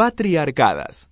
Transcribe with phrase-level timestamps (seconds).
[0.00, 1.10] Patriarcadas.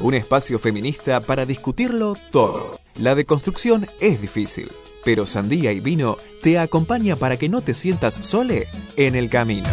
[0.00, 2.80] Un espacio feminista para discutirlo todo.
[2.98, 4.72] La deconstrucción es difícil,
[5.04, 9.68] pero Sandía y Vino te acompaña para que no te sientas sole en el camino.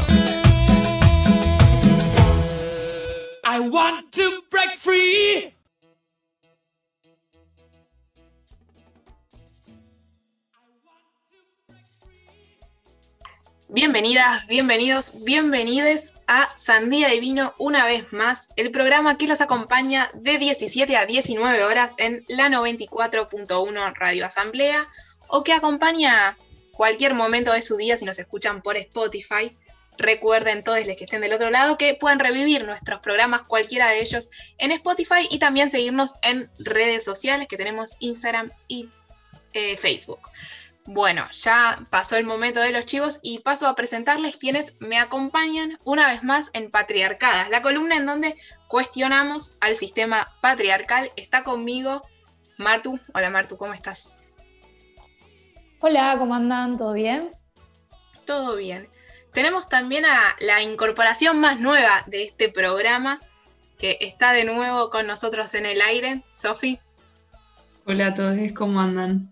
[13.71, 20.09] Bienvenidas, bienvenidos, bienvenides a Sandía y Vino una vez más, el programa que los acompaña
[20.15, 24.89] de 17 a 19 horas en la 94.1 Radio Asamblea
[25.27, 26.35] o que acompaña
[26.71, 29.55] cualquier momento de su día si nos escuchan por Spotify.
[29.99, 34.01] Recuerden todos los que estén del otro lado que pueden revivir nuestros programas, cualquiera de
[34.01, 38.89] ellos, en Spotify y también seguirnos en redes sociales que tenemos Instagram y
[39.53, 40.21] eh, Facebook.
[40.91, 45.77] Bueno, ya pasó el momento de los chivos y paso a presentarles quienes me acompañan
[45.83, 48.35] una vez más en Patriarcadas, la columna en donde
[48.67, 51.11] cuestionamos al sistema patriarcal.
[51.15, 52.01] Está conmigo
[52.57, 52.99] Martu.
[53.13, 54.35] Hola Martu, ¿cómo estás?
[55.79, 56.79] Hola, ¿cómo andan?
[56.79, 57.29] ¿Todo bien?
[58.25, 58.89] Todo bien.
[59.31, 63.19] Tenemos también a la incorporación más nueva de este programa,
[63.77, 66.79] que está de nuevo con nosotros en el aire, Sofi.
[67.85, 69.29] Hola a todos, ¿cómo andan?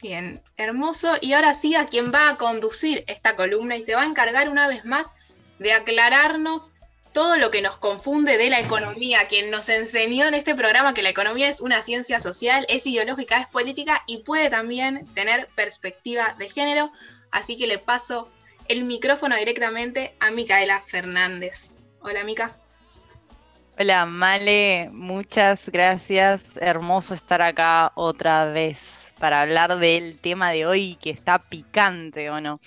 [0.00, 1.14] Bien, hermoso.
[1.20, 4.48] Y ahora sí, a quien va a conducir esta columna y se va a encargar
[4.48, 5.14] una vez más
[5.58, 6.72] de aclararnos
[7.12, 11.02] todo lo que nos confunde de la economía, quien nos enseñó en este programa que
[11.02, 16.36] la economía es una ciencia social, es ideológica, es política y puede también tener perspectiva
[16.38, 16.92] de género.
[17.32, 18.30] Así que le paso
[18.68, 21.72] el micrófono directamente a Micaela Fernández.
[22.02, 22.54] Hola, Mica.
[23.80, 26.42] Hola, Male, muchas gracias.
[26.60, 32.40] Hermoso estar acá otra vez para hablar del tema de hoy que está picante o
[32.40, 32.60] no.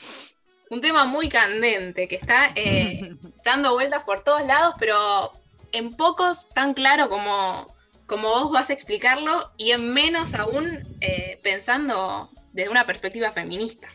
[0.69, 5.33] Un tema muy candente que está eh, dando vueltas por todos lados, pero
[5.71, 7.73] en pocos tan claro como,
[8.05, 13.87] como vos vas a explicarlo y en menos aún eh, pensando desde una perspectiva feminista.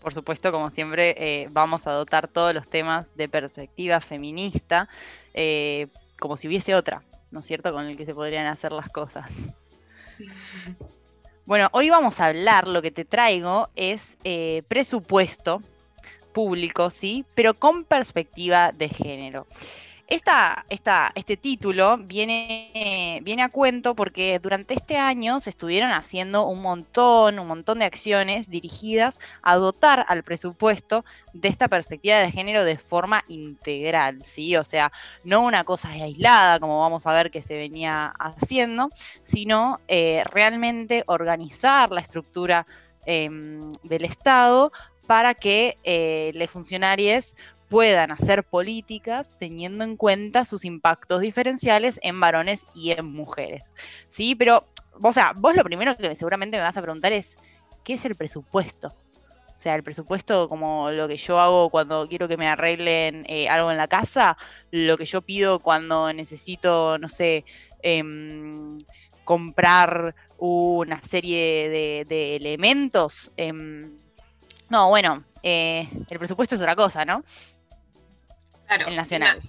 [0.00, 4.88] Por supuesto, como siempre, eh, vamos a dotar todos los temas de perspectiva feminista,
[6.18, 7.02] como si hubiese otra,
[7.32, 9.28] ¿no es cierto?, con el que se podrían hacer las cosas.
[11.46, 15.62] Bueno, hoy vamos a hablar, lo que te traigo es eh, presupuesto
[16.32, 17.24] público, ¿sí?
[17.36, 19.46] Pero con perspectiva de género.
[20.08, 20.64] Esta,
[21.16, 27.48] este título viene, a cuento porque durante este año se estuvieron haciendo un montón, un
[27.48, 33.24] montón de acciones dirigidas a dotar al presupuesto de esta perspectiva de género de forma
[33.26, 34.56] integral, ¿sí?
[34.56, 34.92] O sea,
[35.24, 38.90] no una cosa aislada, como vamos a ver que se venía haciendo,
[39.22, 42.64] sino eh, realmente organizar la estructura
[43.06, 44.70] em, del Estado
[45.06, 47.34] para que eh, los funcionarios
[47.68, 53.64] puedan hacer políticas teniendo en cuenta sus impactos diferenciales en varones y en mujeres.
[54.08, 54.64] Sí, pero,
[55.00, 57.36] o sea, vos lo primero que seguramente me vas a preguntar es,
[57.84, 58.88] ¿qué es el presupuesto?
[58.88, 63.48] O sea, el presupuesto como lo que yo hago cuando quiero que me arreglen eh,
[63.48, 64.36] algo en la casa,
[64.70, 67.44] lo que yo pido cuando necesito, no sé,
[67.82, 68.78] em,
[69.24, 73.30] comprar una serie de, elementos.
[73.38, 73.96] Em,
[74.68, 77.22] no, bueno, eh, el presupuesto es otra cosa, ¿no?
[78.66, 78.86] Claro.
[78.86, 79.42] El nacional.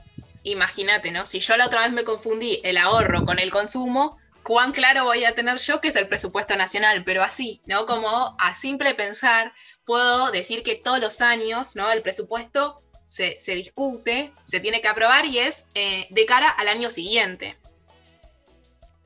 [0.44, 1.26] Imagínate, ¿no?
[1.26, 5.26] Si yo la otra vez me confundí el ahorro con el consumo, cuán claro voy
[5.26, 7.86] a tener yo que es el presupuesto nacional, pero así, ¿no?
[7.86, 9.54] Como a simple pensar,
[9.86, 11.92] puedo decir que todos los años, ¿no?
[11.92, 16.90] El presupuesto se, discute, se tiene que aprobar y es eh, de cara al año
[16.90, 17.58] siguiente.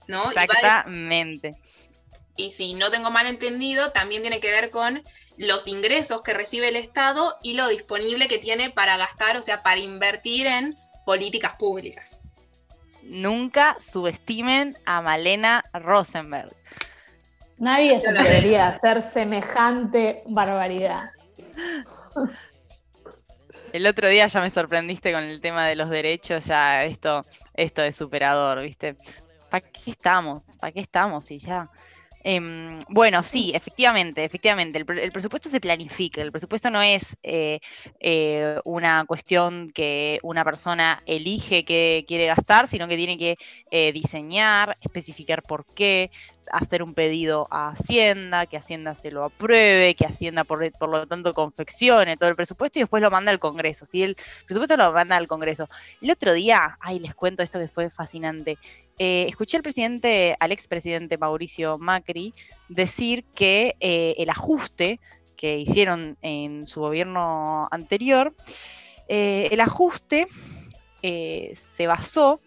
[0.07, 0.29] ¿No?
[0.29, 1.55] Exactamente.
[2.35, 5.01] y si no tengo mal entendido, también tiene que ver con
[5.37, 9.63] los ingresos que recibe el Estado y lo disponible que tiene para gastar, o sea,
[9.63, 10.75] para invertir en
[11.05, 12.21] políticas públicas.
[13.03, 16.53] Nunca subestimen a Malena Rosenberg.
[17.57, 21.11] Nadie se atrevería a hacer semejante barbaridad.
[23.73, 27.81] El otro día ya me sorprendiste con el tema de los derechos, ya esto, esto
[27.83, 28.95] es superador, ¿viste?
[29.49, 30.43] ¿Para qué estamos?
[30.59, 31.29] ¿Para qué estamos?
[31.31, 31.69] Y ya
[32.23, 37.59] Em, bueno, sí, efectivamente, efectivamente, el, presupuesto se planifica, el presupuesto no es eh,
[37.99, 43.37] eh, una cuestión que una persona elige que quiere gastar, sino que tiene que
[43.71, 46.11] eh, diseñar, especificar por qué,
[46.51, 51.33] hacer un pedido a Hacienda, que Hacienda se lo apruebe, que Hacienda por, lo tanto
[51.33, 53.85] confeccione todo el presupuesto y después lo manda al Congreso.
[53.85, 54.15] Si el
[54.45, 55.67] presupuesto lo manda al Congreso.
[56.01, 58.57] El otro día, ay, les cuento esto que fue fascinante.
[58.99, 62.33] Eh, escuché al presidente, al expresidente Mauricio Macri,
[62.69, 64.99] decir que eh, el ajuste
[65.35, 68.33] que hicieron en su gobierno anterior
[69.13, 70.27] Eh, el ajuste
[71.01, 72.39] se basó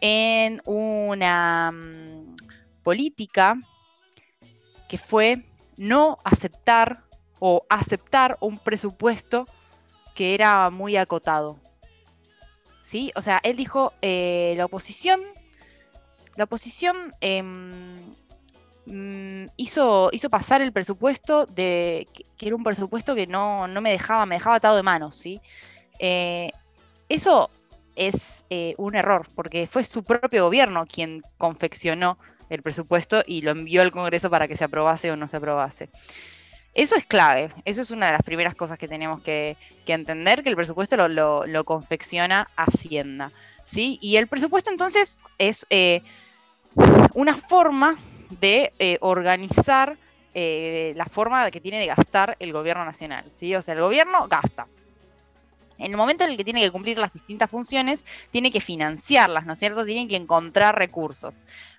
[0.00, 2.36] en una mm,
[2.88, 3.58] política
[4.88, 5.44] que fue
[5.76, 7.04] no aceptar
[7.38, 9.46] o aceptar un presupuesto
[10.14, 11.58] que era muy acotado.
[12.80, 13.12] ¿Sí?
[13.14, 15.20] O sea, él dijo, eh, la oposición,
[16.36, 17.92] la oposición em,
[18.86, 22.08] mm, hizo, hizo pasar el presupuesto de
[22.38, 25.42] que, era un presupuesto que no, no, me dejaba, me dejaba atado de manos, ¿sí?
[25.98, 26.52] Eh,
[27.10, 27.50] eso
[27.96, 32.16] es eh, un error, porque fue su propio gobierno quien confeccionó
[32.50, 35.88] el presupuesto y lo envió al Congreso para que se aprobase o no se aprobase.
[36.74, 39.56] Eso es clave, eso es una de las primeras cosas que tenemos que,
[39.86, 43.32] entender, que el presupuesto lo, confecciona Hacienda.
[43.64, 43.98] ¿sí?
[44.00, 46.02] Y el presupuesto entonces es eh,
[47.14, 47.96] una forma
[48.40, 49.96] de eh, organizar
[50.34, 53.24] la forma que tiene de gastar el gobierno nacional.
[53.32, 53.56] ¿sí?
[53.56, 54.68] O sea, el gobierno gasta,
[55.78, 59.46] en el momento en el que tiene que cumplir las distintas funciones, tiene que financiarlas,
[59.46, 59.84] ¿no es cierto?
[59.84, 61.36] Tiene que encontrar recursos.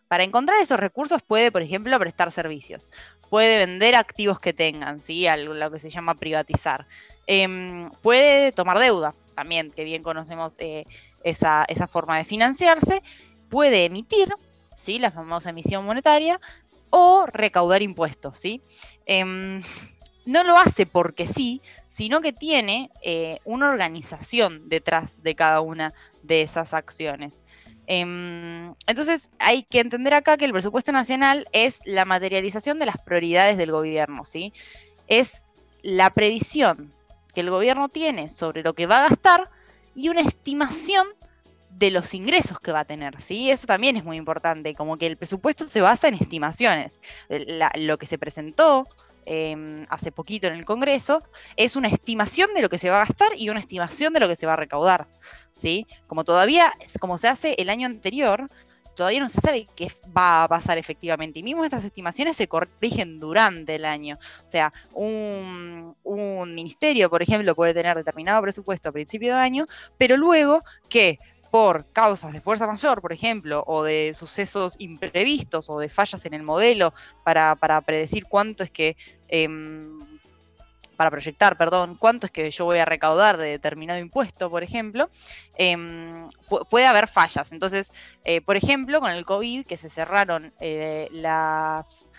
[0.09, 2.89] Para encontrar esos recursos puede, por ejemplo, prestar servicios,
[3.29, 5.27] puede vender activos que tengan, ¿sí?
[5.27, 6.87] Algo, lo que se llama privatizar.
[7.27, 10.85] Em, puede tomar deuda, también, que bien conocemos eh,
[11.23, 13.03] esa, forma de financiarse.
[13.49, 14.33] Puede emitir,
[14.75, 14.97] ¿sí?
[14.97, 16.41] La famosa emisión monetaria,
[16.89, 18.63] o recaudar impuestos, ¿sí?
[19.05, 19.61] Em,
[20.25, 25.93] no lo hace porque sí, sino que tiene eh, una organización detrás de cada una
[26.23, 27.43] de esas acciones.
[27.91, 33.01] Em, entonces hay que entender acá que el presupuesto nacional es la materialización de las
[33.01, 34.53] prioridades del gobierno, ¿sí?
[35.07, 35.43] Es
[35.81, 36.93] la previsión
[37.33, 39.49] que el gobierno tiene sobre lo que va a gastar
[39.95, 41.07] y una estimación
[41.71, 43.49] de los ingresos que va a tener, ¿sí?
[43.49, 46.99] Eso también es muy importante, como que el presupuesto se basa en estimaciones.
[47.75, 48.87] lo que se presentó
[49.31, 51.21] Em, hace poquito en el Congreso,
[51.55, 54.27] es una estimación de lo que se va a gastar y una estimación de lo
[54.27, 55.05] que se va a recaudar.
[55.55, 55.85] ¿sí?
[56.07, 58.49] Como todavía, como se hace el año anterior,
[58.95, 61.37] todavía no se sabe qué va a pasar efectivamente.
[61.37, 64.17] Y mismo estas estimaciones se corrigen durante el año.
[64.43, 69.67] O sea, un, un ministerio, por ejemplo, puede tener determinado presupuesto a principio de año,
[69.99, 71.19] pero luego que
[71.51, 76.33] por causas de fuerza mayor, por ejemplo, o de sucesos imprevistos o de fallas en
[76.33, 76.93] el modelo
[77.23, 78.95] para, predecir cuánto es que,
[79.27, 79.99] em,
[80.95, 85.09] para proyectar, perdón, cuánto es que yo voy a recaudar de determinado impuesto, por ejemplo,
[85.55, 86.27] em,
[86.69, 87.51] puede haber fallas.
[87.51, 87.91] Entonces,
[88.25, 92.09] eh, por ejemplo, con el COVID, que se cerraron eh, las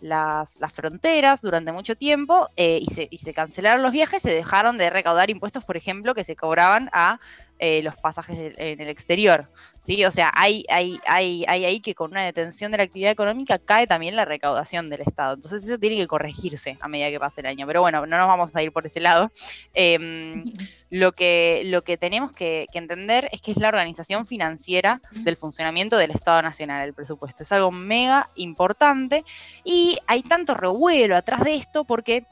[0.00, 4.78] las, fronteras durante mucho tiempo eh, y, se, y, se, cancelaron los viajes, se dejaron
[4.78, 7.18] de recaudar impuestos, por ejemplo, que se cobraban a
[7.58, 9.48] eh, los pasajes en el exterior.
[9.86, 10.04] ¿sí?
[10.04, 13.58] O sea, hay, hay, hay, hay ahí que con una detención de la actividad económica
[13.58, 15.34] cae también la recaudación del Estado.
[15.34, 17.66] Entonces eso tiene que corregirse a medida que pase el año.
[17.66, 19.30] Pero bueno, no nos vamos a ir por ese lado.
[19.74, 20.44] Em,
[20.90, 25.96] lo, que, lo que tenemos que, entender es que es la organización financiera del funcionamiento
[25.96, 27.42] del Estado Nacional, el presupuesto.
[27.42, 29.24] Es algo mega importante
[29.64, 32.26] y hay tanto revuelo atrás de esto porque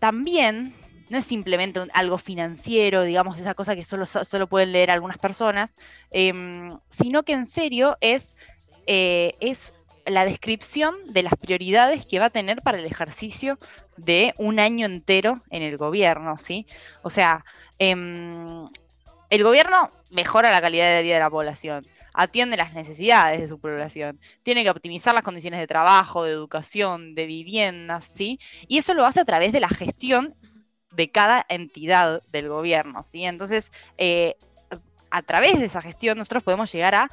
[0.00, 0.74] también
[1.08, 5.74] no es simplemente algo financiero, digamos, esa cosa que solo, solo pueden leer algunas personas,
[6.10, 8.34] em, sino que en serio es,
[8.86, 9.72] eh, es
[10.06, 13.58] la descripción de las prioridades que va a tener para el ejercicio
[13.96, 16.66] de un año entero en el gobierno, ¿sí?
[17.02, 17.44] O sea,
[17.78, 18.68] em,
[19.30, 23.58] el gobierno mejora la calidad de vida de la población, atiende las necesidades de su
[23.58, 28.38] población, tiene que optimizar las condiciones de trabajo, de educación, de viviendas, ¿sí?
[28.68, 30.34] Y eso lo hace a través de la gestión
[30.94, 33.24] de cada entidad del gobierno, ¿sí?
[33.24, 34.36] Entonces, eh,
[35.10, 37.10] a través de esa gestión nosotros podemos llegar a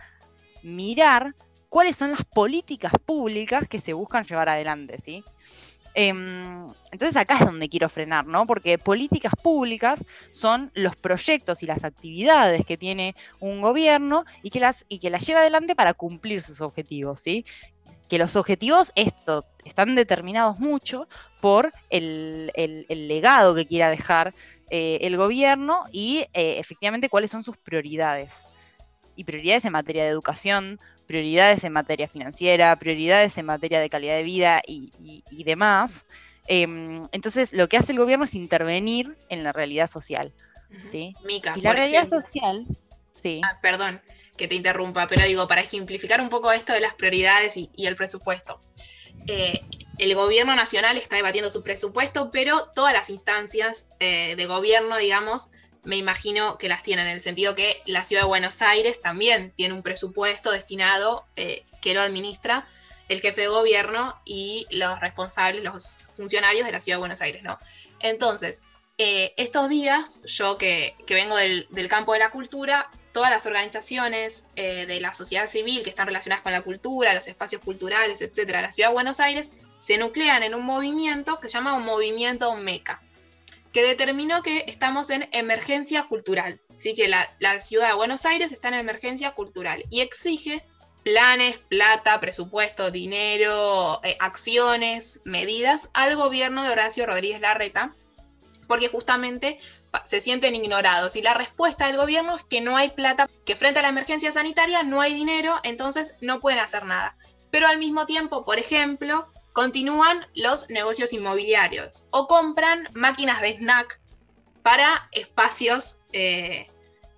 [0.64, 1.36] mirar
[1.70, 5.24] cuáles son las políticas públicas que se buscan llevar adelante, ¿sí?
[5.94, 8.46] Em, entonces acá es donde quiero frenar, ¿no?
[8.46, 14.60] Porque políticas públicas son los proyectos y las actividades que tiene un gobierno y que
[14.62, 17.46] las, y que las lleva adelante para cumplir sus objetivos, ¿sí?
[18.12, 21.08] Que los objetivos esto, están determinados mucho
[21.40, 22.52] por el,
[22.90, 24.34] legado que quiera dejar
[24.70, 28.44] eh, el gobierno y eh, efectivamente cuáles son sus prioridades.
[29.16, 30.78] Y prioridades en materia de educación,
[31.08, 34.92] prioridades en materia financiera, prioridades en materia de calidad de vida y,
[35.46, 36.06] demás.
[36.48, 40.34] Em, entonces, lo que hace el gobierno es intervenir en la realidad social.
[40.84, 41.16] ¿sí?
[41.24, 42.66] Mica, y la realidad social,
[43.14, 43.40] sí.
[43.42, 44.02] Ah, perdón
[44.42, 47.96] que te interrumpa, pero digo, para ejemplificar un poco esto de las prioridades y, el
[47.96, 48.60] presupuesto.
[49.28, 49.62] Eh,
[50.00, 55.52] el gobierno nacional está debatiendo su presupuesto, pero todas las instancias eh, de gobierno, digamos,
[55.84, 59.54] me imagino que las tienen, en el sentido que la ciudad de Buenos Aires también
[59.56, 62.68] tiene un presupuesto destinado eh, que lo administra
[63.10, 67.44] el jefe de gobierno y los responsables, los funcionarios de la ciudad de Buenos Aires,
[67.44, 67.60] ¿no?
[68.00, 68.64] Entonces,
[68.98, 75.02] estos días, yo que, vengo del, campo de la cultura, todas las organizaciones eh, de
[75.02, 78.90] la sociedad civil que están relacionadas con la cultura, los espacios culturales, etcétera, la ciudad
[78.90, 83.02] de Buenos Aires, se nuclean en un movimiento que se llama un movimiento MECA,
[83.74, 86.62] que determinó que estamos en emergencia cultural.
[86.76, 87.28] Así que la,
[87.60, 90.64] ciudad de Buenos Aires está en emergencia cultural y exige
[91.04, 97.96] planes, plata, presupuesto, dinero, eh, acciones, medidas al gobierno de Horacio Rodríguez Larreta,
[98.68, 99.60] porque justamente
[100.06, 101.16] se sienten ignorados.
[101.16, 104.32] Y la respuesta del gobierno es que no hay plata, que frente a la emergencia
[104.32, 107.16] sanitaria no hay dinero, entonces no pueden hacer nada.
[107.52, 114.00] Pero al mismo tiempo, por ejemplo, continúan los negocios inmobiliarios o compran máquinas de snack
[114.64, 116.68] para espacios eh,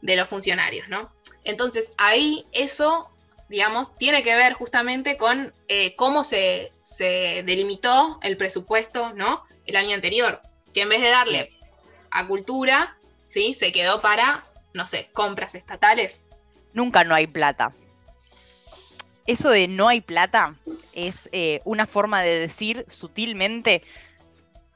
[0.01, 1.13] de los funcionarios, ¿no?
[1.44, 3.10] Entonces ahí eso,
[3.50, 9.44] digamos, tiene que ver justamente con eh, cómo se, se, delimitó el presupuesto, ¿no?
[9.65, 10.42] El año anterior,
[10.74, 11.58] que en vez de darle
[12.13, 13.53] a cultura, ¿sí?
[13.53, 16.25] Se quedó para, no sé, compras estatales.
[16.74, 17.74] Nunca no hay plata
[19.25, 20.55] eso de no hay plata
[20.93, 23.84] es eh, una forma de decir sutilmente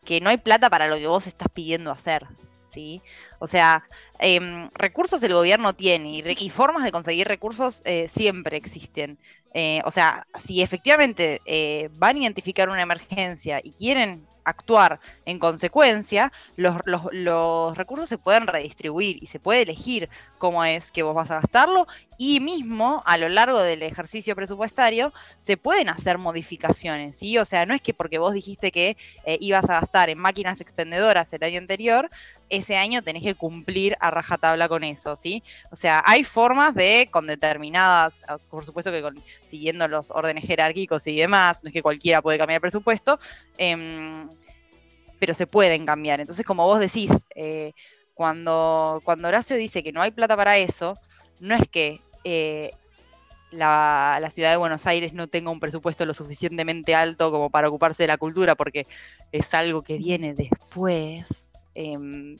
[0.05, 2.25] que no hay plata para lo que vos estás pidiendo hacer,
[2.65, 3.01] ¿sí?
[3.39, 3.83] O sea,
[4.19, 9.17] em, recursos el gobierno tiene y, formas de conseguir recursos eh, siempre existen.
[9.53, 11.41] Eh, o sea, si efectivamente
[11.97, 16.75] van a identificar una emergencia y quieren actuar en consecuencia, los,
[17.75, 21.85] recursos se pueden redistribuir y se puede elegir cómo es que vos vas a gastarlo
[22.17, 27.37] y mismo a lo largo del ejercicio presupuestario se pueden hacer modificaciones, ¿sí?
[27.37, 30.59] O sea, no es que porque vos dijiste que eh, ibas a gastar en máquinas
[30.59, 32.09] expendedoras el año anterior,
[32.49, 35.43] ese año tenés que cumplir a rajatabla con eso, ¿sí?
[35.71, 39.03] O sea, hay formas de, con determinadas, ah, por supuesto que
[39.45, 43.19] siguiendo los órdenes jerárquicos y demás, no es que cualquiera puede cambiar el presupuesto,
[43.57, 44.29] em,
[45.19, 46.19] pero se pueden cambiar.
[46.19, 47.73] Entonces, como vos decís, eh,
[48.13, 50.97] cuando, cuando Horacio dice que no hay plata para eso,
[51.39, 52.71] no es que eh,
[53.51, 58.03] la, ciudad de Buenos Aires no tenga un presupuesto lo suficientemente alto como para ocuparse
[58.03, 58.87] de la cultura, porque
[59.31, 61.47] es algo que viene después.
[61.73, 62.37] Em,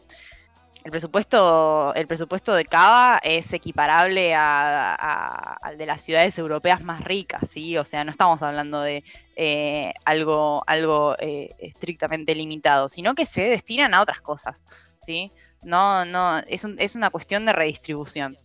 [0.84, 7.44] el presupuesto, el presupuesto de Cava es equiparable al de las ciudades europeas más ricas,
[7.50, 7.78] ¿sí?
[7.78, 9.04] O sea, no estamos hablando de
[9.36, 14.64] eh, algo, algo eh, estrictamente limitado, sino que se destinan a otras cosas,
[15.02, 15.32] ¿sí?
[15.64, 18.38] No, no, es, es una cuestión de redistribución.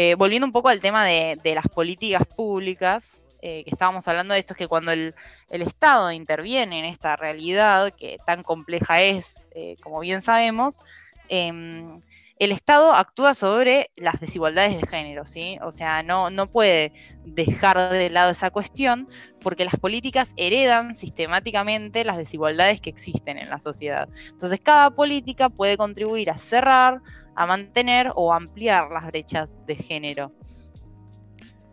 [0.00, 4.52] Eh, volviendo un poco al tema de, las políticas públicas, que estábamos hablando de esto,
[4.52, 5.14] es que cuando el,
[5.50, 9.48] Estado interviene en esta realidad, que tan compleja es,
[9.82, 10.80] como bien sabemos,
[11.28, 12.00] Em,
[12.38, 15.58] el Estado actúa sobre las desigualdades de género, ¿sí?
[15.62, 16.92] O sea, no, no puede
[17.24, 19.08] dejar de lado esa cuestión
[19.40, 24.08] porque las políticas heredan sistemáticamente las desigualdades que existen en la sociedad.
[24.30, 27.00] Entonces, cada política puede contribuir a cerrar,
[27.34, 30.32] a mantener o ampliar las brechas de género.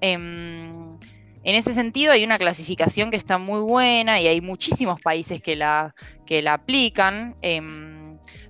[0.01, 0.89] Em,
[1.43, 5.55] en ese sentido hay una clasificación que está muy buena y hay muchísimos países que
[5.55, 5.95] la,
[6.25, 7.35] que la aplican.
[7.41, 8.05] Em,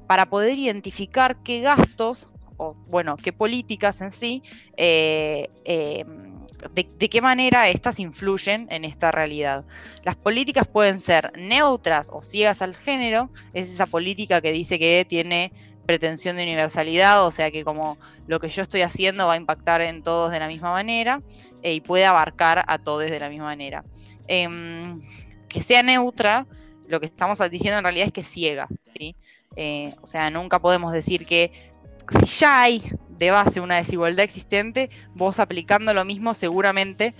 [0.07, 4.43] para poder identificar qué gastos o, bueno, qué políticas en sí,
[4.77, 6.34] eh, em,
[6.73, 9.65] de, qué manera estas influyen en esta realidad.
[10.03, 15.05] Las políticas pueden ser neutras o ciegas al género, es esa política que dice que
[15.07, 15.51] tiene
[15.85, 17.97] pretensión de universalidad, o sea que como
[18.27, 21.21] lo que yo estoy haciendo va a impactar en todos de la misma manera
[21.61, 23.83] eh, y puede abarcar a todos de la misma manera.
[24.27, 24.99] Em,
[25.47, 26.47] que sea neutra,
[26.87, 29.15] lo que estamos diciendo en realidad es que ciega, ¿sí?
[29.55, 31.71] Eh, o sea, nunca podemos decir que
[32.19, 32.83] si ya hay
[33.17, 37.13] de base una desigualdad existente, vos aplicando lo mismo seguramente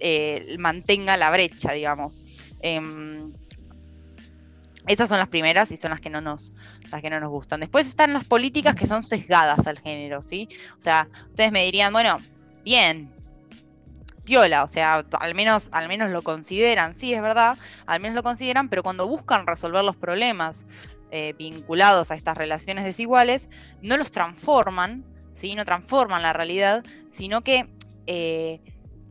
[0.00, 2.20] eh, mantenga la brecha, digamos.
[2.60, 2.80] Eh,
[4.88, 6.52] esas son las primeras y son las que no nos,
[6.90, 7.60] las que no nos gustan.
[7.60, 10.48] Después están las políticas que son sesgadas al género, ¿sí?
[10.78, 12.16] O sea, ustedes me dirían, bueno,
[12.64, 13.10] bien,
[14.24, 18.22] piola, o sea, al menos, al menos lo consideran, sí, es verdad, al menos lo
[18.22, 20.66] consideran, pero cuando buscan resolver los problemas
[21.10, 23.50] eh, vinculados a estas relaciones desiguales,
[23.82, 25.04] no los transforman,
[25.38, 25.54] ¿sí?
[25.54, 27.68] no transforman la realidad, sino que
[28.06, 28.60] eh,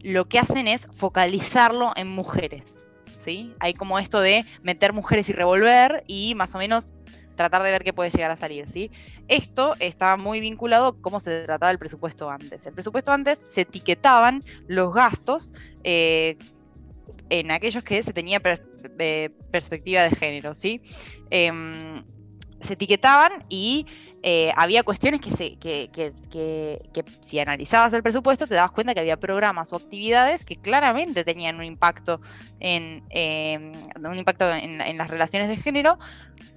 [0.01, 2.77] lo que hacen es focalizarlo en mujeres.
[3.17, 3.53] ¿sí?
[3.59, 6.91] Hay como esto de meter mujeres y revolver y más o menos
[7.35, 8.89] tratar de ver qué puede llegar a salir, ¿sí?
[9.27, 12.65] Esto estaba muy vinculado a cómo se trataba el presupuesto antes.
[12.65, 15.51] El presupuesto antes se etiquetaban los gastos
[15.83, 16.35] eh,
[17.29, 20.81] en aquellos que se tenía perspectiva de género, ¿sí?
[21.29, 22.03] Em,
[22.59, 23.85] se etiquetaban y
[24.29, 26.03] eh, había cuestiones que, se, que,
[27.21, 31.55] si analizabas el presupuesto te dabas cuenta que había programas o actividades que claramente tenían
[31.55, 32.19] un impacto
[32.59, 35.97] en, em, un impacto en, las relaciones de género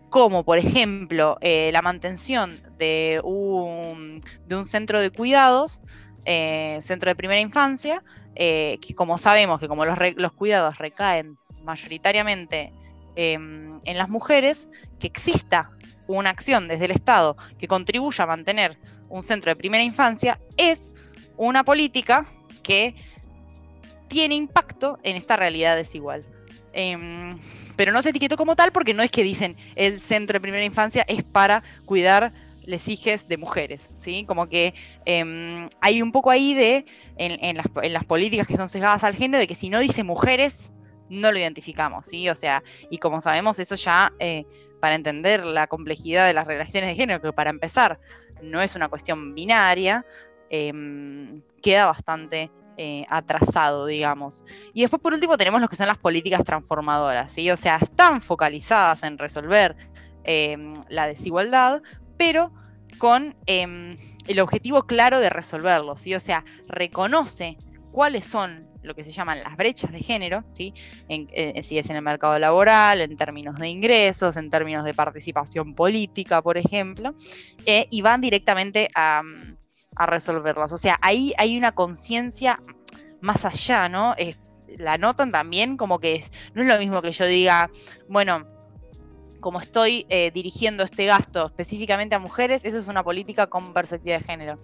[0.08, 5.80] como por ejemplo eh, la mantención de un, de un centro de cuidados,
[6.24, 8.02] eh, centro de primera infancia,
[8.34, 12.72] que como sabemos que como los, los cuidados recaen mayoritariamente
[13.14, 15.70] em, en las mujeres, que exista
[16.18, 20.92] una acción desde el Estado que contribuya a mantener un centro de primera infancia, es
[21.36, 22.26] una política
[22.62, 22.94] que
[24.08, 26.24] tiene impacto en esta realidad desigual.
[26.72, 27.38] Em,
[27.76, 30.64] pero no se etiquetó como tal porque no es que dicen el centro de primera
[30.64, 32.32] infancia es para cuidar
[32.64, 34.24] les hijes de mujeres, ¿sí?
[34.26, 34.74] Como que
[35.04, 36.84] em, hay un poco ahí de,
[37.16, 40.72] en, las, políticas que son sesgadas al género, de que si no dice mujeres,
[41.08, 42.28] no lo identificamos, ¿sí?
[42.28, 44.44] O sea, y como sabemos, eso ya, eh,
[44.80, 48.00] para entender la complejidad de las relaciones de género, que para empezar
[48.42, 50.04] no es una cuestión binaria,
[50.48, 54.42] em, queda bastante eh, atrasado, digamos.
[54.72, 57.50] Y después, por último, tenemos lo que son las políticas transformadoras, ¿sí?
[57.50, 59.76] O sea, están focalizadas en resolver
[60.24, 61.82] em, la desigualdad,
[62.16, 62.52] pero
[62.96, 66.14] con em, el objetivo claro de resolverlo, ¿sí?
[66.14, 67.58] O sea, reconoce
[67.92, 70.74] cuáles son lo que se llaman las brechas de género, ¿sí?
[71.08, 75.74] Eh, si es en el mercado laboral, en términos de ingresos, en términos de participación
[75.74, 77.14] política, por ejemplo,
[77.66, 79.22] eh, y van directamente a,
[79.96, 80.72] a resolverlas.
[80.72, 82.60] O sea, ahí hay una conciencia
[83.20, 84.14] más allá, ¿no?
[84.78, 87.70] la notan también como que no es lo mismo que yo diga,
[88.08, 88.46] bueno,
[89.40, 94.18] como estoy eh, dirigiendo este gasto específicamente a mujeres, eso es una política con perspectiva
[94.18, 94.58] de género.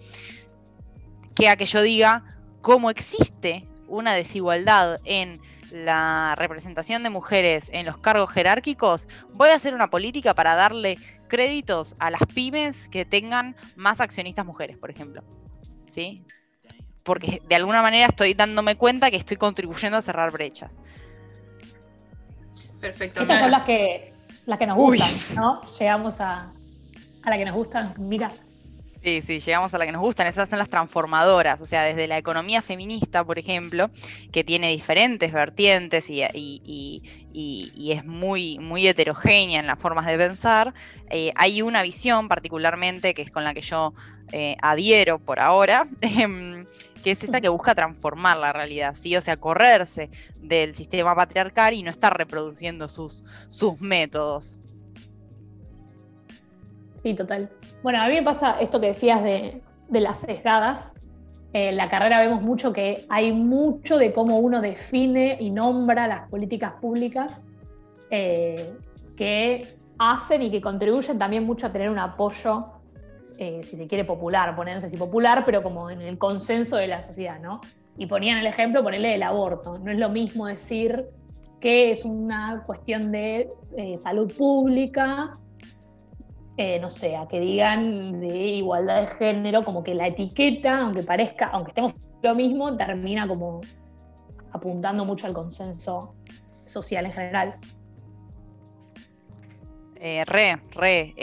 [1.35, 2.23] Que a que yo diga,
[2.61, 5.39] cómo existe una desigualdad en
[5.71, 10.97] la representación de mujeres en los cargos jerárquicos, voy a hacer una política para darle
[11.27, 15.23] créditos a las pymes que tengan más accionistas mujeres, por ejemplo.
[15.89, 16.23] ¿Sí?
[17.03, 20.73] Porque de alguna manera estoy dándome cuenta que estoy contribuyendo a cerrar brechas.
[22.81, 23.21] Perfecto.
[23.21, 24.13] Estas son las que,
[24.45, 25.61] las que nos gustan, ¿no?
[25.79, 26.53] Llegamos a,
[27.23, 27.93] a la que nos gustan.
[27.97, 28.31] Mira,
[29.07, 32.07] Sí, sí, llegamos a la que nos gustan, esas son las transformadoras, o sea, desde
[32.07, 33.89] la economía feminista, por ejemplo,
[34.33, 36.23] que tiene diferentes vertientes y,
[37.33, 40.73] es muy, heterogénea en las formas de pensar,
[41.09, 43.93] eh, hay una visión particularmente que es con la que yo
[44.33, 46.65] eh, adhiero por ahora, em,
[47.01, 49.15] que es esta que busca transformar la realidad, ¿sí?
[49.15, 53.23] O sea, correrse del sistema patriarcal y no estar reproduciendo sus
[53.79, 54.57] métodos.
[57.07, 57.49] Sí, total.
[57.83, 60.91] Bueno, a mí me pasa esto que decías de, las sesgadas.
[61.53, 66.29] En la carrera vemos mucho que hay mucho de cómo uno define y nombra las
[66.29, 67.41] políticas públicas
[68.11, 68.73] eh,
[69.15, 69.65] que
[69.97, 72.65] hacen y que contribuyen también mucho a tener un apoyo,
[73.37, 77.03] eh, si se quiere, popular, ponerse así popular, pero como en el consenso de la
[77.03, 77.61] sociedad, ¿no?
[77.97, 79.79] Y ponían el ejemplo, ponerle el aborto.
[79.79, 81.05] No es lo mismo decir
[81.61, 85.39] que es una cuestión de eh, salud pública
[86.57, 91.03] eh, no sé, a que digan de igualdad de género, como que la etiqueta, aunque
[91.03, 93.61] parezca, aunque estemos lo mismo, termina como
[94.51, 96.15] apuntando mucho al consenso
[96.65, 97.55] social en general.
[99.99, 101.15] Eh, re, re,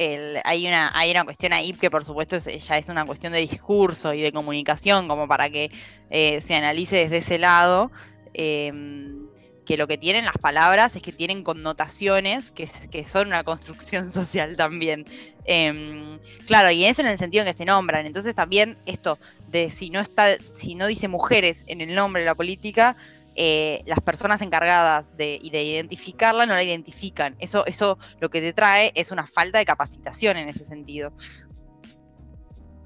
[0.44, 4.14] hay, una, hay una cuestión ahí que por supuesto ya es una cuestión de discurso
[4.14, 5.70] y de comunicación, como para que
[6.10, 7.90] eh, se analice desde ese lado.
[8.32, 9.23] Em,
[9.64, 12.68] que lo que tienen las palabras es que tienen connotaciones que,
[13.10, 15.04] son una construcción social también.
[15.44, 18.06] Em, claro, y eso en el sentido en que se nombran.
[18.06, 22.26] Entonces también esto de si no está, si no dice mujeres en el nombre de
[22.26, 22.96] la política,
[23.36, 27.34] eh, las personas encargadas de, de identificarla no la identifican.
[27.38, 31.12] Eso, eso lo que te trae es una falta de capacitación en ese sentido.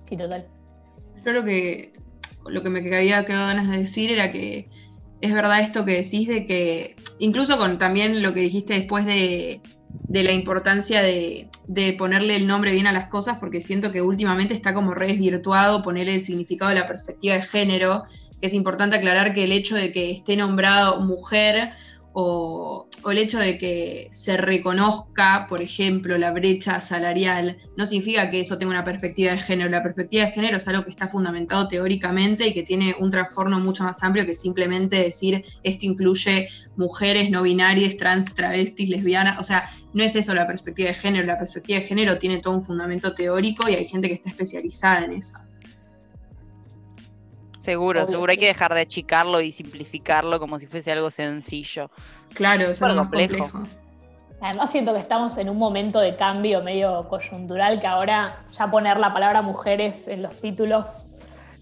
[0.09, 0.49] Sí, total.
[1.25, 1.93] Yo lo que,
[2.47, 4.71] lo que me había quedado ganas de decir era que
[5.21, 9.61] es verdad esto que decís de que, incluso con también lo que dijiste después de,
[10.09, 11.49] la importancia de,
[11.99, 15.83] ponerle el nombre bien a las cosas, porque siento que últimamente está como re desvirtuado
[15.83, 18.05] ponerle el significado de la perspectiva de género,
[18.41, 21.71] que es importante aclarar que el hecho de que esté nombrado mujer
[22.21, 28.41] o, el hecho de que se reconozca, por ejemplo, la brecha salarial, no significa que
[28.41, 29.71] eso tenga una perspectiva de género.
[29.71, 33.61] La perspectiva de género es algo que está fundamentado teóricamente y que tiene un trastorno
[33.61, 39.39] mucho más amplio que simplemente decir esto incluye mujeres no binarias, trans, travestis, lesbianas.
[39.39, 41.25] O sea, no es eso la perspectiva de género.
[41.25, 45.05] La perspectiva de género tiene todo un fundamento teórico y hay gente que está especializada
[45.05, 45.39] en eso.
[47.69, 48.31] Seguro, seguro.
[48.31, 51.91] Hay que dejar de achicarlo y simplificarlo como si fuese algo sencillo.
[52.33, 53.63] Claro, es algo complejo.
[54.41, 58.99] Además siento que estamos en un momento de cambio medio coyuntural que ahora ya poner
[58.99, 61.11] la palabra mujeres en los títulos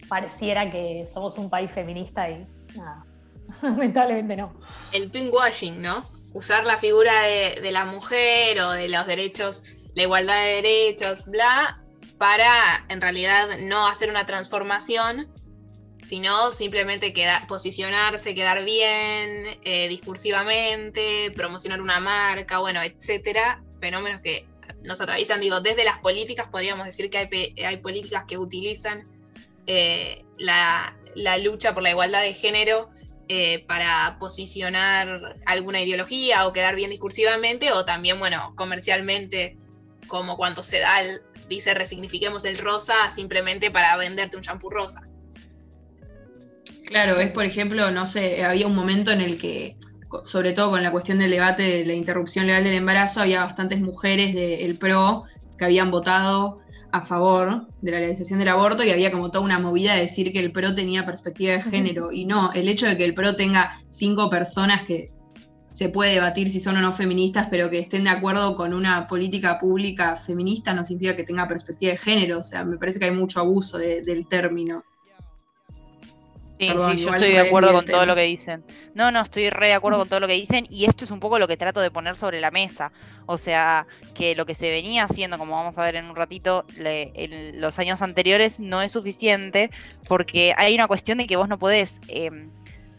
[0.08, 3.04] pareciera que somos un país feminista y nada,
[3.62, 4.52] lamentablemente no.
[4.92, 6.04] El washing, ¿no?
[6.34, 9.64] usar la figura de, de, la mujer o de los derechos,
[9.96, 11.82] la igualdad de derechos, bla,
[12.16, 12.46] para
[12.90, 15.28] en realidad no hacer una transformación,
[16.06, 17.12] sino simplemente
[17.48, 24.46] posicionarse, quedar bien, eh, discursivamente, promocionar una marca, bueno, etcétera, fenómenos que
[24.84, 29.06] nos atraviesan, digo, desde las políticas podríamos decir que hay, hay políticas que utilizan
[29.66, 30.94] eh, la,
[31.42, 32.88] lucha por la igualdad de género
[33.28, 39.56] eh, para posicionar alguna ideología o quedar bien discursivamente, o también, bueno, comercialmente,
[40.06, 45.08] como cuando se da el, dice resignifiquemos el rosa simplemente para venderte un shampoo rosa.
[46.86, 49.76] Claro, es por ejemplo, no sé, había un momento en el que,
[50.24, 53.80] sobre todo con la cuestión del debate de la interrupción legal del embarazo, había bastantes
[53.80, 55.24] mujeres del PRO
[55.58, 56.60] que habían votado
[56.92, 60.32] a favor de la legalización del aborto y había como toda una movida de decir
[60.32, 62.12] que el PRO tenía perspectiva de género.
[62.12, 65.10] Y no, el hecho de que el PRO tenga cinco personas que
[65.72, 69.06] se puede debatir si son o no feministas, pero que estén de acuerdo con una
[69.08, 72.38] política pública feminista no significa que tenga perspectiva de género.
[72.38, 74.84] O sea, me parece que hay mucho abuso del término.
[76.58, 78.64] Sí, sí, yo estoy de acuerdo con todo lo que dicen.
[78.94, 81.20] No, no, estoy re de acuerdo con todo lo que dicen y esto es un
[81.20, 82.92] poco lo que trato de poner sobre la mesa.
[83.26, 86.64] O sea, que lo que se venía haciendo, como vamos a ver en un ratito,
[86.78, 89.70] en los años anteriores no es suficiente
[90.08, 92.48] porque hay una cuestión de que vos no podés em,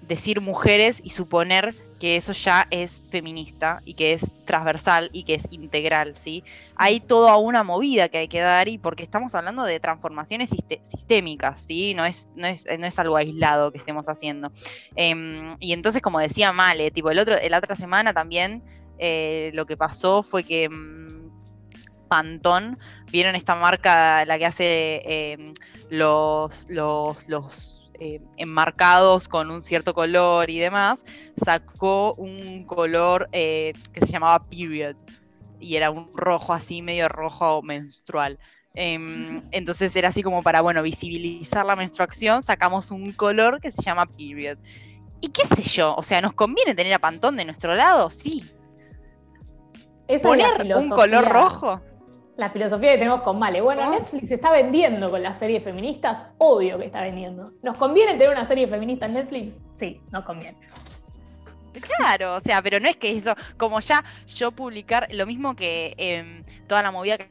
[0.01, 5.35] decir mujeres y suponer que eso ya es feminista y que es transversal y que
[5.35, 6.43] es integral, ¿sí?
[6.75, 10.51] Hay toda una movida que hay que dar y porque estamos hablando de transformaciones
[10.83, 11.93] sistémicas, ¿sí?
[11.95, 14.51] No es, no es, no es algo aislado que estemos haciendo.
[14.95, 18.63] Em, y entonces, como decía Male, tipo, el otro, la otra semana también
[18.99, 21.27] eh, lo que pasó fue que mm,
[22.07, 22.77] Pantón,
[23.11, 25.01] vieron esta marca, la que hace
[25.33, 25.53] em,
[25.89, 31.05] los, los, los eh, enmarcados con un cierto color y demás,
[31.35, 34.95] sacó un color eh, que se llamaba Period
[35.59, 38.37] y era un rojo así, medio rojo menstrual.
[38.75, 43.81] Em, entonces era así como para, bueno, visibilizar la menstruación, sacamos un color que se
[43.81, 44.57] llama Period.
[45.19, 48.09] Y qué sé yo, o sea, ¿nos conviene tener a Pantón de nuestro lado?
[48.11, 48.43] Sí.
[50.21, 51.81] ¿Poner un color rojo?
[52.37, 53.61] La filosofía que tenemos con Male.
[53.61, 57.51] Bueno, Netflix está vendiendo con las series feministas, obvio que está vendiendo.
[57.63, 59.59] ¿Nos conviene tener una serie feminista en Netflix?
[59.73, 60.57] Sí, nos conviene.
[61.81, 65.93] Claro, o sea, pero no es que eso, como ya yo publicar lo mismo que
[65.97, 67.27] em, toda la movida que,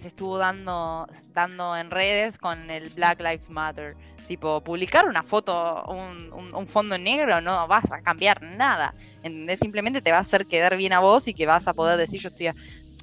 [0.00, 3.96] se estuvo dando, dando en redes con el Black Lives Matter.
[4.26, 8.94] Tipo, publicar una foto, un, un, fondo negro, no vas a cambiar nada.
[9.22, 9.60] ¿entendés?
[9.60, 12.20] Simplemente te va a hacer quedar bien a vos y que vas a poder decir
[12.20, 12.48] yo estoy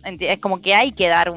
[0.04, 1.34] es como que hay que dar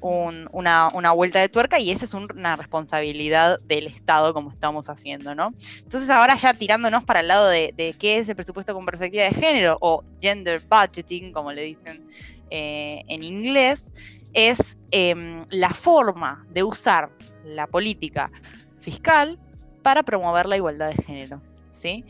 [0.00, 5.52] una, vuelta de tuerca y esa es una responsabilidad del Estado como estamos haciendo, ¿no?
[5.82, 9.32] Entonces ahora ya tirándonos para el lado de, qué es el presupuesto con perspectiva de
[9.32, 12.04] género o gender budgeting, como le dicen
[12.50, 13.92] eh, en inglés,
[14.32, 17.10] es em, la forma de usar
[17.44, 18.30] la política
[18.80, 19.38] fiscal
[19.82, 21.40] para promover la igualdad de género,
[21.70, 22.04] ¿sí?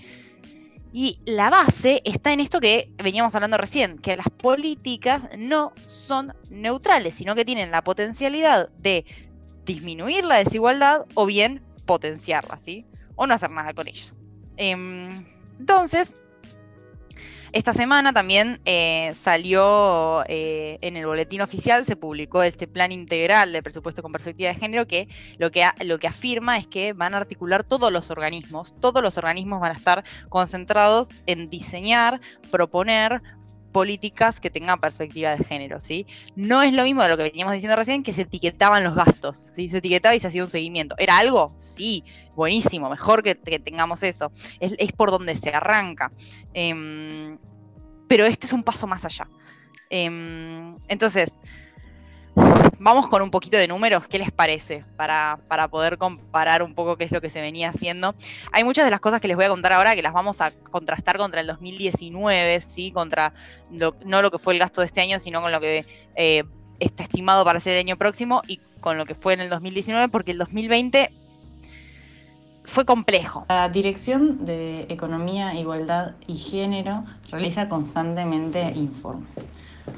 [0.93, 6.33] Y la base está en esto que veníamos hablando recién, que las políticas no son
[6.51, 9.05] neutrales, sino que tienen la potencialidad de
[9.65, 12.87] disminuir la desigualdad o bien potenciarla, ¿sí?
[13.17, 14.13] O no hacer nada con ella.
[14.57, 15.25] Em,
[15.59, 16.17] entonces,
[17.53, 23.53] esta semana también eh, salió eh, en el boletín oficial, se publicó este plan integral
[23.53, 27.15] de presupuesto con perspectiva de género que lo, que lo que afirma es que van
[27.15, 33.23] a articular todos los organismos, todos los organismos van a estar concentrados en diseñar, proponer,
[33.77, 36.07] políticas que tengan perspectiva de género, ¿sí?
[36.35, 39.53] No es lo mismo de lo que veníamos diciendo recién, que se etiquetaban los gastos,
[39.55, 39.69] ¿sí?
[39.69, 40.95] Se etiquetaba y se hacía un seguimiento.
[40.97, 41.55] ¿Era algo?
[41.59, 42.03] Sí,
[42.35, 44.33] buenísimo, mejor que, tengamos eso.
[44.61, 46.11] Es, por donde se arranca.
[46.55, 47.37] Em,
[48.09, 49.29] pero este es un paso más allá.
[49.91, 51.37] Em, entonces,
[52.79, 54.85] vamos con un poquito de números, ¿qué les parece?
[54.97, 55.39] Para,
[55.71, 58.15] poder comparar un poco qué es lo que se venía haciendo.
[58.53, 60.51] Hay muchas de las cosas que les voy a contar ahora que las vamos a
[60.71, 62.93] contrastar contra el 2019, ¿sí?
[62.93, 63.33] Contra
[63.71, 65.85] no lo que fue el gasto de este año, sino con lo que
[66.15, 66.45] eh,
[66.81, 70.09] está estimado para ser el año próximo y con lo que fue en el 2019,
[70.09, 71.11] porque el 2020
[72.67, 73.47] fue complejo.
[73.49, 79.45] La Dirección de Economía, Igualdad y Género realiza constantemente informes.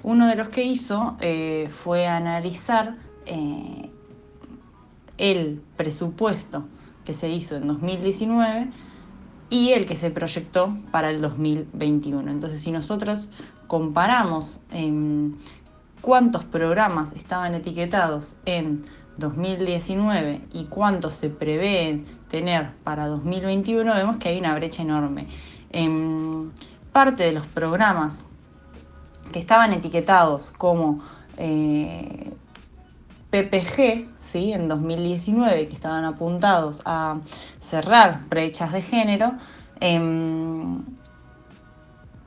[0.02, 3.90] Uno de los que hizo eh, fue analizar eh,
[5.16, 6.64] el presupuesto
[7.04, 8.70] que se hizo en 2019
[9.50, 12.30] y el que se proyectó para el 2021.
[12.30, 13.30] Entonces, si nosotros
[13.66, 15.34] comparamos em,
[16.02, 18.82] cuántos programas estaban etiquetados en
[19.18, 25.26] 2019 y cuántos se prevé tener para 2021, vemos que hay una brecha enorme.
[25.70, 26.50] Em,
[26.92, 28.22] parte de los programas
[29.32, 31.02] que estaban etiquetados como
[31.36, 32.32] eh,
[33.30, 34.52] PPG, ¿sí?
[34.52, 37.18] en 2019, que estaban apuntados a
[37.60, 39.34] cerrar brechas de género,
[39.80, 40.82] em,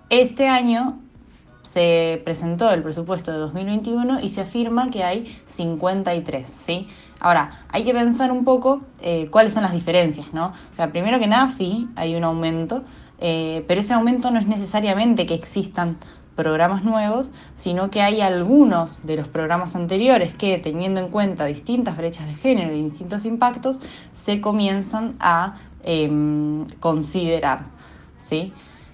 [0.09, 1.00] este año
[1.71, 6.87] se presentó el presupuesto de 2021 y se afirma que hay 53, ¿sí?
[7.19, 10.47] Ahora, hay que pensar un poco eh, cuáles son las diferencias, ¿no?
[10.47, 12.83] O sea, primero que nada, sí, hay un aumento,
[13.19, 15.97] eh, pero ese aumento no es necesariamente que existan
[16.35, 21.95] programas nuevos, sino que hay algunos de los programas anteriores que, teniendo en cuenta distintas
[21.95, 23.79] brechas de género y distintos impactos,
[24.13, 27.65] se comienzan a em, considerar,
[28.17, 28.51] ¿sí?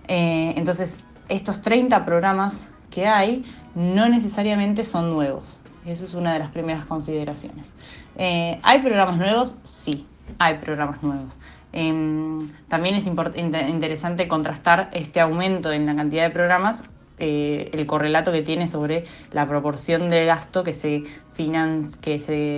[0.08, 0.96] Eh, entonces,
[1.30, 5.44] estos 30 programas que hay no necesariamente son nuevos.
[5.86, 7.72] Eso es una de las primeras consideraciones.
[8.18, 9.56] Eh, ¿Hay programas nuevos?
[9.63, 10.06] Sí,
[10.40, 11.40] hay programas nuevos.
[11.72, 16.84] Em, también es interesante contrastar este aumento en la cantidad de programas,
[17.20, 21.04] eh, el correlato que tiene sobre la proporción de gasto que se,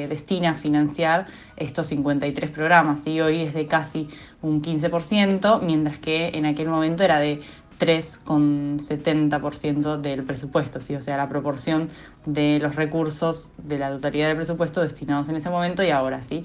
[0.10, 3.08] destina a financiar estos 53 programas.
[3.08, 4.10] y Hoy es de casi
[4.42, 7.42] un 15%, mientras que en aquel momento era de
[7.80, 10.96] 3,70% del presupuesto, ¿sí?
[10.96, 11.90] o sea, la proporción
[12.26, 16.44] de los recursos de la totalidad del presupuesto destinados en ese momento y ahora, ¿sí?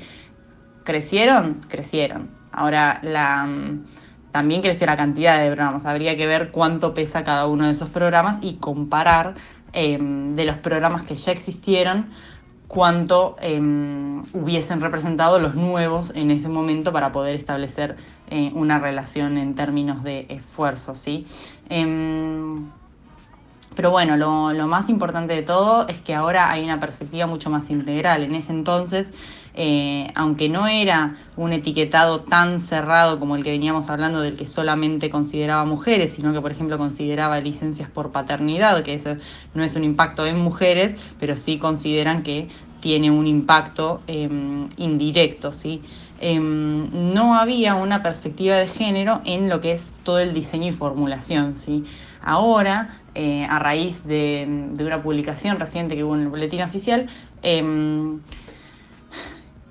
[0.84, 1.60] ¿Crecieron?
[1.68, 2.30] Crecieron.
[2.52, 3.48] Ahora, la,
[4.30, 5.86] también creció la cantidad de programas.
[5.86, 9.34] Habría que ver cuánto pesa cada uno de esos programas y comparar
[9.72, 12.10] em, de los programas que ya existieron
[12.74, 17.96] cuánto em, hubiesen representado los nuevos en ese momento para poder establecer
[18.28, 21.24] eh, una relación en términos de esfuerzo, ¿sí?
[21.68, 22.66] Em,
[23.74, 27.70] pero bueno, lo, más importante de todo es que ahora hay una perspectiva mucho más
[27.70, 28.22] integral.
[28.22, 29.12] En ese entonces,
[29.54, 34.46] eh, aunque no era un etiquetado tan cerrado como el que veníamos hablando del que
[34.46, 39.16] solamente consideraba mujeres, sino que por ejemplo consideraba licencias por paternidad, que eso
[39.54, 42.48] no es un impacto en mujeres, pero sí consideran que
[42.80, 45.82] tiene un impacto em, indirecto, ¿sí?
[46.20, 50.72] Em, no había una perspectiva de género en lo que es todo el diseño y
[50.72, 51.84] formulación, ¿sí?
[52.22, 54.44] Ahora eh, a raíz de,
[54.78, 57.08] una publicación reciente que hubo en el boletín oficial,
[57.42, 58.20] em,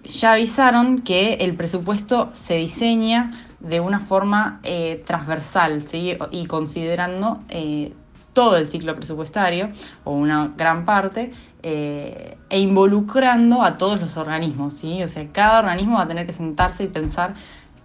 [0.04, 5.84] ya avisaron que el presupuesto se diseña de una forma eh, transversal
[6.32, 7.94] y considerando eh,
[8.34, 9.70] todo el ciclo presupuestario
[10.04, 14.74] o una gran parte e involucrando a todos los organismos.
[14.74, 15.02] ¿sí?
[15.04, 17.36] O sea, cada organismo va a tener que sentarse y pensar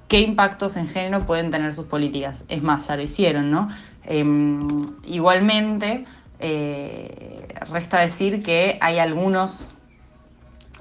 [0.08, 2.44] qué impactos en género pueden tener sus políticas.
[2.48, 3.68] Es más, ya lo hicieron, ¿no?
[4.04, 6.04] Em, igualmente,
[6.40, 9.68] eh, resta decir que hay algunos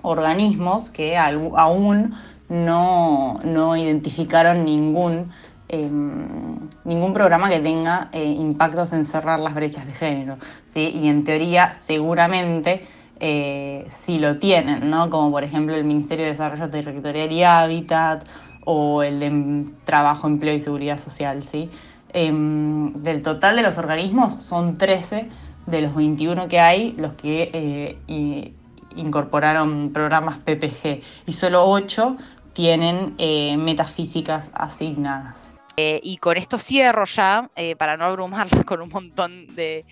[0.02, 2.16] organismos que aún
[2.50, 5.32] no, identificaron ningún,
[5.68, 10.38] em, ningún programa que tenga eh, impactos en cerrar las brechas de género.
[10.66, 10.92] ¿sí?
[10.96, 12.86] Y en teoría, seguramente
[13.20, 15.10] eh, sí lo tienen, ¿no?
[15.10, 18.26] como por ejemplo el Ministerio de Desarrollo Territorial y Hábitat
[18.70, 21.42] o el de Trabajo, Empleo y Seguridad Social.
[21.44, 21.70] ¿sí?
[22.12, 25.30] Em, del total de los organismos son 13
[25.68, 28.54] de los 21 que hay los que eh,
[28.98, 32.18] incorporaron programas PPG y solo 8
[32.52, 35.48] tienen eh, metafísicas asignadas.
[35.78, 39.86] Eh, y con esto cierro ya, para no abrumarlas con un montón de,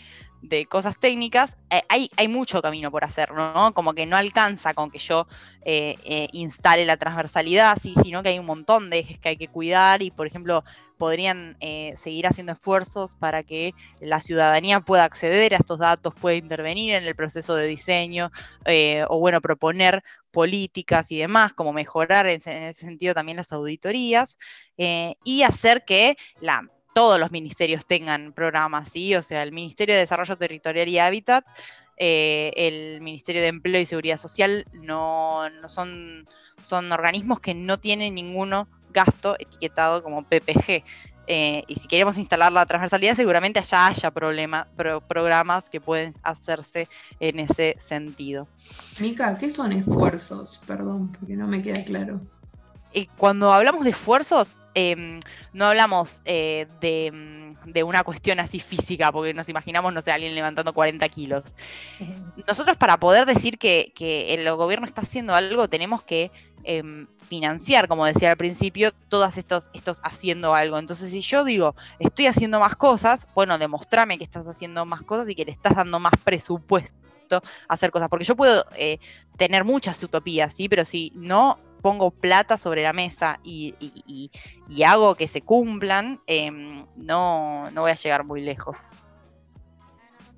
[0.47, 3.71] de cosas técnicas, eh, hay, hay, mucho camino por hacer, ¿no?
[3.73, 5.27] Como que no alcanza con que yo
[5.63, 9.37] eh, eh, instale la transversalidad, sí, sino que hay un montón de ejes que hay
[9.37, 10.63] que cuidar y, por ejemplo,
[10.97, 11.57] podrían
[11.97, 17.03] seguir haciendo esfuerzos para que la ciudadanía pueda acceder a estos datos, pueda intervenir en
[17.03, 18.31] el proceso de diseño
[19.09, 24.37] o, bueno, proponer políticas y demás, como mejorar en, ese sentido también las auditorías
[24.77, 29.15] y hacer que la todos los ministerios tengan programas, ¿sí?
[29.15, 31.45] O sea, el Ministerio de Desarrollo Territorial y Hábitat,
[31.97, 36.23] eh, el Ministerio de Empleo y Seguridad Social, no, son,
[36.63, 40.85] son organismos que no tienen ninguno gasto etiquetado como PPG.
[41.27, 44.69] Eh, y si queremos instalar la transversalidad, seguramente allá haya problema,
[45.09, 46.87] programas que pueden hacerse
[47.19, 48.47] en ese sentido.
[49.01, 50.61] Mica, ¿qué son esfuerzos?
[50.65, 52.21] Perdón, porque no me queda claro.
[52.95, 55.21] Eh, cuando hablamos de esfuerzos, Em,
[55.53, 60.73] no hablamos eh, de, una cuestión así física, porque nos imaginamos, no sé, alguien levantando
[60.73, 61.55] 40 kilos.
[62.45, 63.93] Nosotros para poder decir que,
[64.27, 66.29] el gobierno está haciendo algo, tenemos que
[66.65, 70.77] em, financiar, como decía al principio, todos estos, estos haciendo algo.
[70.77, 75.29] Entonces, si yo digo, estoy haciendo más cosas, bueno, demostrame que estás haciendo más cosas
[75.29, 77.37] y que le estás dando más presupuesto
[77.69, 78.09] a hacer cosas.
[78.09, 78.99] Porque yo puedo eh,
[79.37, 80.67] tener muchas utopías, ¿sí?
[80.67, 83.75] Pero si no pongo plata sobre la mesa y,
[84.83, 88.75] hago que se cumplan, em, no, no voy a llegar muy lejos.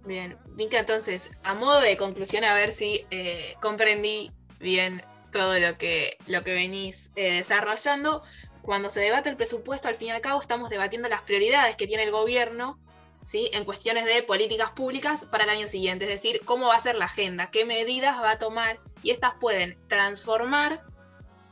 [0.03, 4.29] Bien, Vika, entonces, a modo de conclusión, a ver si eh, comprendí
[4.59, 8.23] bien todo lo que, lo que venís eh, desarrollando.
[8.61, 11.87] Cuando se debate el presupuesto, al fin y al cabo, estamos debatiendo las prioridades que
[11.87, 12.77] tiene el gobierno
[13.21, 13.49] ¿sí?
[13.53, 16.95] en cuestiones de políticas públicas para el año siguiente, es decir, cómo va a ser
[16.95, 20.83] la agenda, qué medidas va a tomar y estas pueden transformar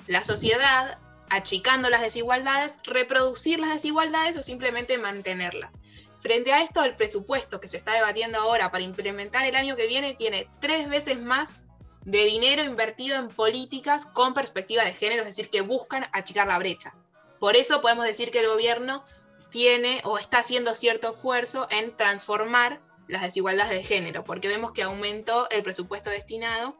[0.07, 5.73] la sociedad, achicando las desigualdades, reproducir las desigualdades o simplemente mantenerlas.
[6.19, 9.87] Frente a esto, el presupuesto que se está debatiendo ahora para implementar el año que
[9.87, 11.59] viene tiene tres veces más
[12.03, 16.59] de dinero invertido en políticas con perspectiva de género, es decir, que buscan achicar la
[16.59, 16.93] brecha.
[17.39, 19.03] Por eso podemos decir que el gobierno
[19.49, 24.83] tiene o está haciendo cierto esfuerzo en transformar las desigualdades de género, porque vemos que
[24.83, 26.77] aumentó el presupuesto destinado,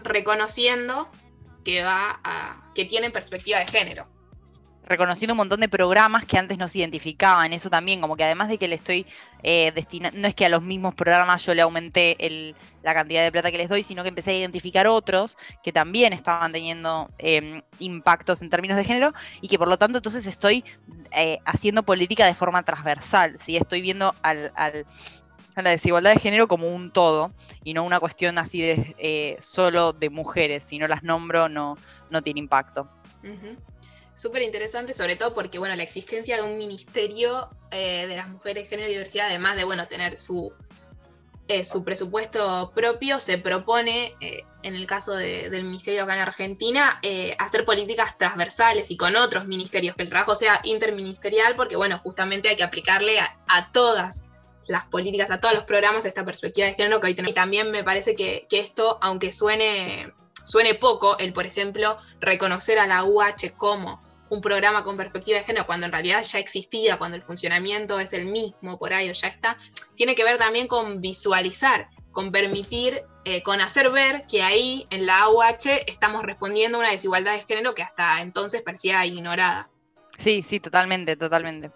[0.00, 1.08] reconociendo
[1.64, 4.08] que va a, que tienen perspectiva de género.
[4.84, 7.52] reconociendo un montón de programas que antes no se identificaban.
[7.52, 9.06] Eso también, como que además de que le estoy
[9.42, 13.22] eh, destinando, no es que a los mismos programas yo le aumenté el- la cantidad
[13.22, 17.12] de plata que les doy, sino que empecé a identificar otros que también estaban teniendo
[17.18, 20.64] eh, impactos en términos de género y que por lo tanto entonces estoy
[21.16, 23.36] eh, haciendo política de forma transversal.
[23.40, 23.56] ¿sí?
[23.56, 24.52] Estoy viendo al,
[25.56, 29.92] la desigualdad de género como un todo y no una cuestión así de eh, solo
[29.92, 30.64] de mujeres.
[30.64, 31.76] Si no las nombro, no,
[32.08, 32.88] no tiene impacto.
[34.14, 38.68] Súper interesante, sobre todo porque, bueno, la existencia de un ministerio eh, de las mujeres,
[38.68, 40.52] género y diversidad, además de, bueno, tener su,
[41.48, 44.14] eh, su presupuesto propio, se propone,
[44.62, 47.00] en el caso de- del ministerio acá en Argentina,
[47.38, 52.48] hacer políticas transversales y con otros ministerios, que el trabajo sea interministerial, porque, bueno, justamente
[52.48, 54.24] hay que aplicarle a, a todas
[54.68, 57.32] las políticas, a todos los programas, esta perspectiva de género que hoy tenemos.
[57.32, 60.12] Y también me parece que, que esto, aunque suene
[60.44, 65.44] suene poco el, por ejemplo, reconocer a la UH como un programa con perspectiva de
[65.44, 69.12] género cuando en realidad ya existía, cuando el funcionamiento es el mismo por ahí o
[69.12, 69.58] ya está,
[69.94, 75.06] tiene que ver también con visualizar, con permitir, eh, con hacer ver que ahí en
[75.06, 79.68] la UH estamos respondiendo a una desigualdad de género que hasta entonces parecía ignorada.
[80.16, 81.70] Sí, sí, totalmente, totalmente.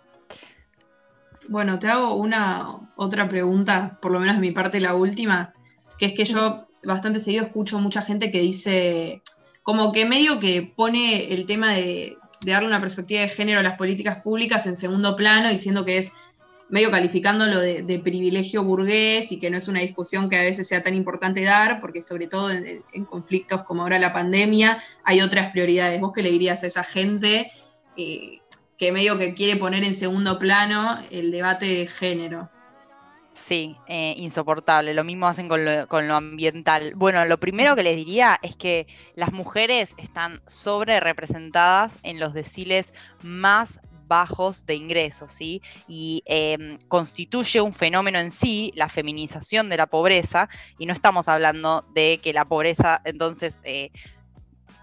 [1.49, 5.55] Bueno, te hago una otra pregunta, por lo menos de mi parte la última,
[5.99, 9.23] que es que yo bastante seguido escucho mucha gente que dice,
[9.63, 13.77] como que medio que pone el tema de, darle una perspectiva de género a las
[13.77, 16.13] políticas públicas en segundo plano, diciendo que es
[16.69, 20.69] medio calificándolo de, de privilegio burgués y que no es una discusión que a veces
[20.69, 25.21] sea tan importante dar, porque sobre todo en, en conflictos como ahora la pandemia hay
[25.21, 26.01] otras prioridades.
[26.01, 27.51] ¿Vos qué le dirías a esa gente?
[27.97, 28.41] eh,
[28.79, 32.51] que medio que quiere poner en segundo plano el debate de género.
[33.35, 34.93] Sí, eh, insoportable.
[34.95, 36.95] Lo mismo hacen con lo, con lo ambiental.
[36.97, 42.35] Bueno, lo primero que les diría es que las mujeres están sobre representadas en los
[42.35, 45.63] deciles más bajos de ingresos, ¿sí?
[45.87, 51.29] Y eh, constituye un fenómeno en sí, la feminización de la pobreza, y no estamos
[51.29, 53.91] hablando de que la pobreza entonces eh,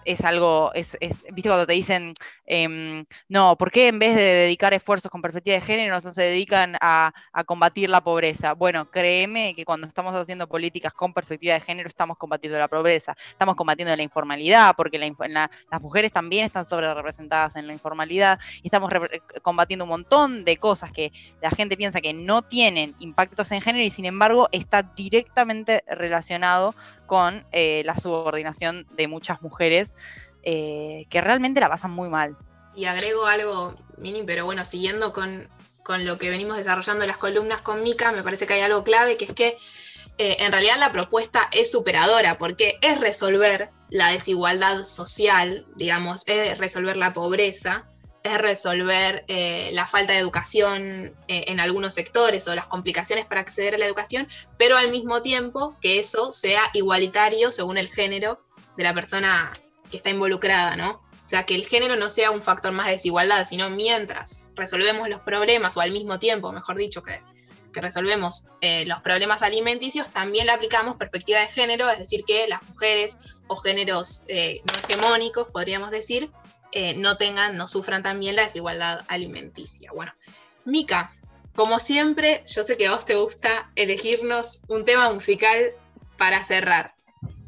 [0.06, 2.14] es algo, es, es- viste cuando te dicen,
[2.46, 6.22] em, no, ¿por qué en vez de dedicar esfuerzos con perspectiva de género no se
[6.22, 7.14] dedican a,
[7.46, 8.54] combatir la pobreza?
[8.54, 13.16] Bueno, créeme que cuando estamos haciendo políticas con perspectiva de género estamos combatiendo la pobreza,
[13.30, 17.74] estamos combatiendo la informalidad, porque la la- las mujeres también están sobre representadas en la
[17.74, 22.42] informalidad y estamos repre- combatiendo un montón de cosas que la gente piensa que no
[22.42, 26.76] tienen impactos en género y sin embargo está directamente relacionado
[27.06, 29.96] con eh, la subordinación de muchas mujeres
[30.44, 32.36] eh, que realmente la pasan muy mal.
[32.76, 35.48] Y agrego algo, Mini, pero bueno, siguiendo con,
[35.84, 39.16] con lo que venimos desarrollando las columnas con Mica, me parece que hay algo clave,
[39.16, 39.58] que es que
[40.18, 46.58] eh, en realidad la propuesta es superadora, porque es resolver la desigualdad social, digamos, es
[46.58, 47.86] resolver la pobreza,
[48.24, 53.76] es resolver eh, la falta de educación en algunos sectores o las complicaciones para acceder
[53.76, 54.28] a la educación,
[54.58, 58.40] pero al mismo tiempo que eso sea igualitario según el género
[58.78, 59.52] de la persona
[59.90, 60.92] que está involucrada, ¿no?
[60.92, 65.08] O sea, que el género no sea un factor más de desigualdad, sino mientras resolvemos
[65.08, 67.22] los problemas, o al mismo tiempo, mejor dicho, que,
[67.72, 72.48] que resolvemos eh, los problemas alimenticios, también le aplicamos perspectiva de género, es decir, que
[72.48, 76.30] las mujeres o géneros eh, no hegemónicos, podríamos decir,
[76.74, 79.92] eh, no tengan, no sufran también la desigualdad alimenticia.
[79.94, 80.12] Bueno,
[80.66, 81.12] Mica,
[81.56, 85.72] como siempre, yo sé que a vos te gusta elegirnos un tema musical
[86.18, 86.96] para cerrar.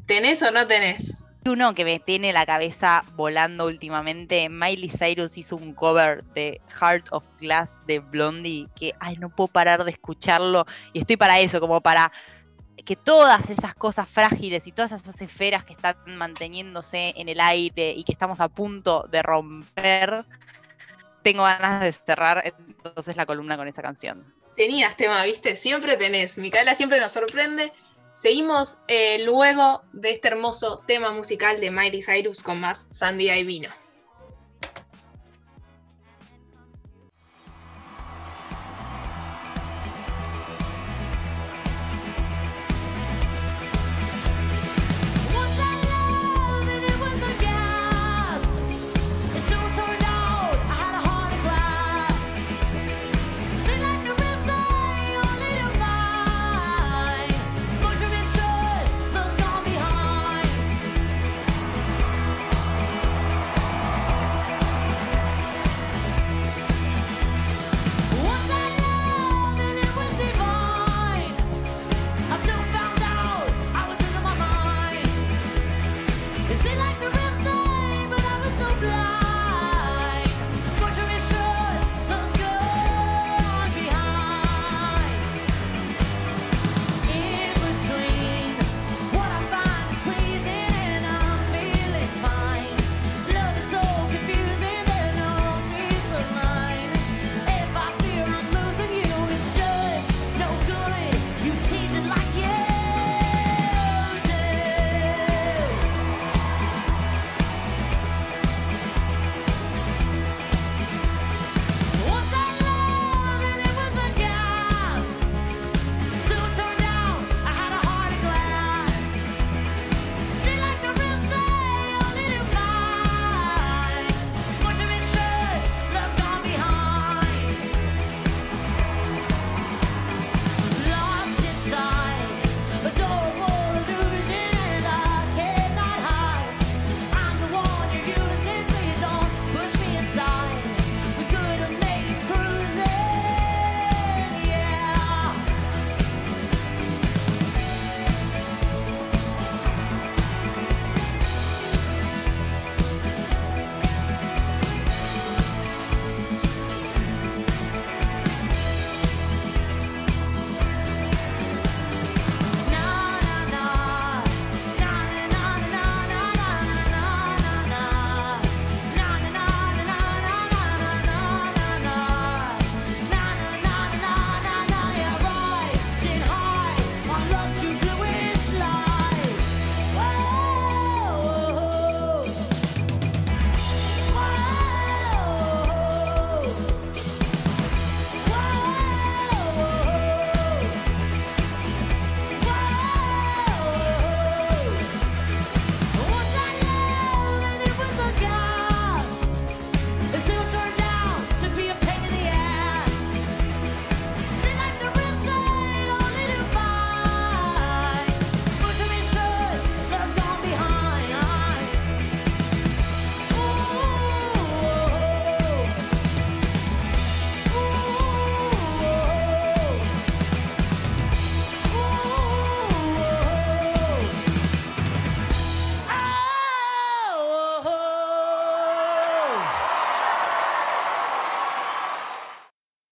[0.06, 1.14] ¿Tenés o no tenés?
[1.46, 7.06] Uno que me tiene la cabeza volando últimamente, Miley Cyrus hizo un cover de Heart
[7.12, 11.60] of Glass de Blondie, que ay, no puedo parar de escucharlo y estoy para eso,
[11.60, 12.10] como para
[12.84, 17.92] que todas esas cosas frágiles y todas esas esferas que están manteniéndose en el aire
[17.92, 20.24] y que estamos a punto de romper,
[21.22, 24.24] tengo ganas de cerrar entonces la columna con esa canción.
[24.56, 26.38] Tenías tema, viste, siempre tenés.
[26.38, 27.72] Micaela siempre nos sorprende.
[28.16, 33.44] Seguimos eh, luego de este hermoso tema musical de Miley Cyrus con más Sandía y
[33.44, 33.68] Vino.